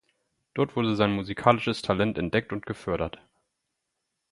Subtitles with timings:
[0.55, 3.21] Dort wurde sein musikalisches Talent entdeckt und gefördert.